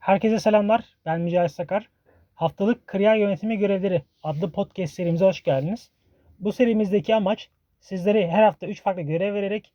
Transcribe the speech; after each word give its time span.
Herkese 0.00 0.40
selamlar. 0.40 0.84
Ben 1.06 1.20
Mücahit 1.20 1.52
Sakar. 1.52 1.88
Haftalık 2.34 2.86
Kariyer 2.86 3.16
Yönetimi 3.16 3.58
Görevleri 3.58 4.02
adlı 4.22 4.52
podcast 4.52 4.94
serimize 4.94 5.24
hoş 5.24 5.42
geldiniz. 5.42 5.90
Bu 6.38 6.52
serimizdeki 6.52 7.14
amaç 7.14 7.48
sizlere 7.80 8.28
her 8.28 8.42
hafta 8.42 8.66
3 8.66 8.82
farklı 8.82 9.02
görev 9.02 9.34
vererek 9.34 9.72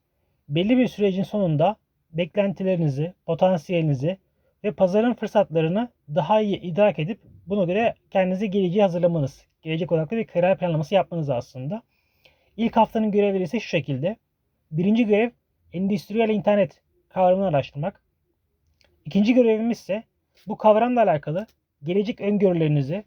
belli 0.49 0.77
bir 0.77 0.87
sürecin 0.87 1.23
sonunda 1.23 1.75
beklentilerinizi, 2.13 3.13
potansiyelinizi 3.25 4.17
ve 4.63 4.71
pazarın 4.71 5.13
fırsatlarını 5.13 5.89
daha 6.15 6.41
iyi 6.41 6.61
idrak 6.61 6.99
edip 6.99 7.19
buna 7.47 7.63
göre 7.63 7.95
kendinizi 8.11 8.49
geleceğe 8.49 8.81
hazırlamanız, 8.81 9.45
gelecek 9.61 9.91
odaklı 9.91 10.17
bir 10.17 10.27
kariyer 10.27 10.57
planlaması 10.57 10.95
yapmanız 10.95 11.29
aslında. 11.29 11.81
İlk 12.57 12.77
haftanın 12.77 13.11
görevleri 13.11 13.43
ise 13.43 13.59
şu 13.59 13.67
şekilde. 13.67 14.15
Birinci 14.71 15.05
görev 15.05 15.29
endüstriyel 15.73 16.29
internet 16.29 16.81
kavramını 17.09 17.47
araştırmak. 17.47 18.01
İkinci 19.05 19.33
görevimiz 19.33 19.79
ise 19.79 20.03
bu 20.47 20.57
kavramla 20.57 21.03
alakalı 21.03 21.47
gelecek 21.83 22.21
öngörülerinizi, 22.21 23.03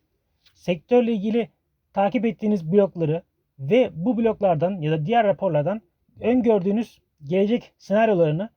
sektörle 0.54 1.12
ilgili 1.12 1.48
takip 1.92 2.24
ettiğiniz 2.24 2.72
blokları 2.72 3.22
ve 3.58 3.90
bu 3.94 4.16
bloklardan 4.16 4.80
ya 4.80 4.92
da 4.92 5.06
diğer 5.06 5.26
raporlardan 5.26 5.80
öngördüğünüz 6.20 6.98
gelecek 7.24 7.72
senaryolarını 7.78 8.50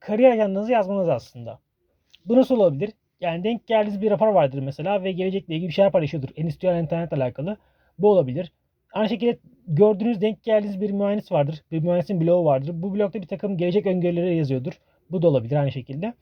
kariyer 0.00 0.30
ajandanıza 0.30 0.72
yazmanız 0.72 1.08
aslında. 1.08 1.58
Bu 2.24 2.36
nasıl 2.36 2.56
olabilir? 2.56 2.92
Yani 3.20 3.44
denk 3.44 3.66
geldiğiniz 3.66 4.00
bir 4.00 4.10
rapor 4.10 4.28
vardır 4.28 4.58
mesela 4.58 5.04
ve 5.04 5.12
gelecekle 5.12 5.54
ilgili 5.54 5.68
bir 5.68 5.74
şeyler 5.74 5.92
paylaşıyordur. 5.92 6.28
Endüstriyel 6.36 6.82
internetle 6.82 7.16
alakalı. 7.16 7.56
Bu 7.98 8.10
olabilir. 8.10 8.52
Aynı 8.92 9.08
şekilde 9.08 9.38
gördüğünüz 9.66 10.20
denk 10.20 10.42
geldiğiniz 10.42 10.80
bir 10.80 10.90
mühendis 10.90 11.32
vardır. 11.32 11.62
Bir 11.70 11.82
mühendisin 11.82 12.20
bloğu 12.20 12.44
vardır. 12.44 12.70
Bu 12.74 12.94
blokta 12.94 13.22
bir 13.22 13.26
takım 13.26 13.56
gelecek 13.56 13.86
öngörüleri 13.86 14.36
yazıyordur. 14.36 14.72
Bu 15.10 15.22
da 15.22 15.28
olabilir 15.28 15.56
aynı 15.56 15.72
şekilde. 15.72 16.14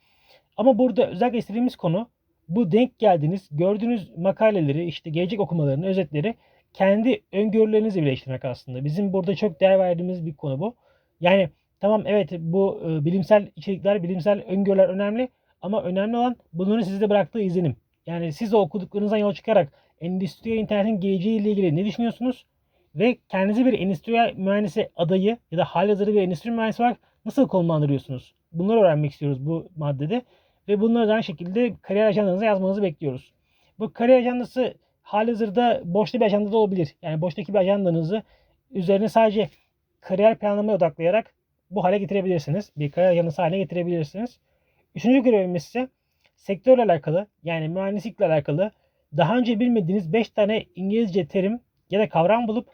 Ama 0.56 0.78
burada 0.78 1.10
özellikle 1.10 1.38
istediğimiz 1.38 1.76
konu 1.76 2.08
bu 2.48 2.72
denk 2.72 2.98
geldiğiniz, 2.98 3.48
gördüğünüz 3.50 4.18
makaleleri, 4.18 4.84
işte 4.84 5.10
gelecek 5.10 5.40
okumalarını, 5.40 5.86
özetleri 5.86 6.34
kendi 6.72 7.22
öngörülerinizle 7.32 8.02
birleştirmek 8.02 8.44
aslında. 8.44 8.84
Bizim 8.84 9.12
burada 9.12 9.34
çok 9.34 9.60
değer 9.60 9.78
verdiğimiz 9.78 10.26
bir 10.26 10.34
konu 10.34 10.60
bu. 10.60 10.74
Yani 11.20 11.50
tamam 11.80 12.02
evet 12.06 12.32
bu 12.38 12.82
e, 12.84 13.04
bilimsel 13.04 13.48
içerikler, 13.56 14.02
bilimsel 14.02 14.42
öngörüler 14.42 14.88
önemli 14.88 15.28
ama 15.62 15.82
önemli 15.82 16.16
olan 16.16 16.36
bunların 16.52 16.82
sizde 16.82 17.10
bıraktığı 17.10 17.40
izlenim. 17.40 17.76
Yani 18.06 18.32
siz 18.32 18.54
o 18.54 18.58
okuduklarınızdan 18.60 19.16
yola 19.16 19.34
çıkarak 19.34 19.72
endüstriyel 20.00 20.58
internetin 20.58 21.00
geleceğiyle 21.00 21.50
ilgili 21.50 21.76
ne 21.76 21.84
düşünüyorsunuz? 21.84 22.46
Ve 22.94 23.18
kendinizi 23.28 23.66
bir 23.66 23.72
endüstriyel 23.72 24.34
mühendisi 24.36 24.90
adayı 24.96 25.38
ya 25.50 25.58
da 25.58 25.64
halihazırda 25.64 26.12
bir 26.12 26.22
endüstri 26.22 26.50
mühendisi 26.50 26.82
olarak 26.82 26.98
nasıl 27.24 27.48
konumlandırıyorsunuz? 27.48 28.34
Bunları 28.52 28.80
öğrenmek 28.80 29.12
istiyoruz 29.12 29.46
bu 29.46 29.68
maddede. 29.76 30.22
Ve 30.68 30.80
bunları 30.80 31.08
da 31.08 31.12
aynı 31.12 31.24
şekilde 31.24 31.74
kariyer 31.82 32.06
ajandanıza 32.06 32.44
yazmanızı 32.44 32.82
bekliyoruz. 32.82 33.32
Bu 33.78 33.92
kariyer 33.92 34.18
ajandası 34.18 34.74
halihazırda 35.02 35.82
boşta 35.84 36.20
bir 36.20 36.24
ajanda 36.24 36.52
da 36.52 36.56
olabilir. 36.56 36.96
Yani 37.02 37.20
boştaki 37.20 37.54
bir 37.54 37.58
ajandanızı 37.58 38.22
üzerine 38.70 39.08
sadece 39.08 39.48
kariyer 40.00 40.38
planlamaya 40.38 40.76
odaklayarak 40.76 41.34
bu 41.70 41.84
hale 41.84 41.98
getirebilirsiniz. 41.98 42.72
Bir 42.76 42.90
kariyer 42.90 43.12
ajandası 43.12 43.42
haline 43.42 43.58
getirebilirsiniz. 43.58 44.40
Üçüncü 44.94 45.22
görevimiz 45.22 45.64
ise 45.64 45.88
sektörle 46.36 46.82
alakalı 46.82 47.26
yani 47.44 47.68
mühendislikle 47.68 48.26
alakalı 48.26 48.70
daha 49.16 49.36
önce 49.36 49.60
bilmediğiniz 49.60 50.12
5 50.12 50.30
tane 50.30 50.64
İngilizce 50.76 51.26
terim 51.26 51.60
ya 51.90 52.00
da 52.00 52.08
kavram 52.08 52.48
bulup 52.48 52.68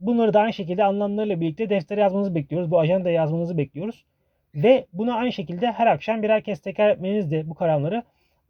bunları 0.00 0.34
da 0.34 0.40
aynı 0.40 0.52
şekilde 0.52 0.84
anlamlarıyla 0.84 1.40
birlikte 1.40 1.70
deftere 1.70 2.00
yazmanızı 2.00 2.34
bekliyoruz. 2.34 2.70
Bu 2.70 2.80
ajandaya 2.80 3.14
yazmanızı 3.14 3.58
bekliyoruz. 3.58 4.04
Ve 4.54 4.86
bunu 4.92 5.16
aynı 5.16 5.32
şekilde 5.32 5.72
her 5.72 5.86
akşam 5.86 6.22
birer 6.22 6.42
kez 6.42 6.60
tekrar 6.60 6.90
etmeniz 6.90 7.30
de 7.30 7.48
bu 7.48 7.54
kavramları 7.54 8.02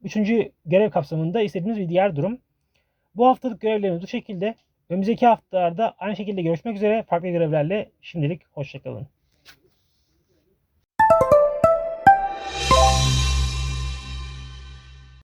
üçüncü 0.02 0.52
görev 0.66 0.90
kapsamında 0.90 1.42
istediğiniz 1.42 1.78
bir 1.78 1.88
diğer 1.88 2.16
durum. 2.16 2.38
Bu 3.14 3.26
haftalık 3.26 3.60
görevlerimiz 3.60 4.02
bu 4.02 4.06
şekilde. 4.06 4.54
Önümüzdeki 4.90 5.26
haftalarda 5.26 5.94
aynı 5.98 6.16
şekilde 6.16 6.42
görüşmek 6.42 6.76
üzere 6.76 7.02
farklı 7.02 7.28
görevlerle 7.28 7.90
şimdilik 8.00 8.42
hoşçakalın. 8.52 9.06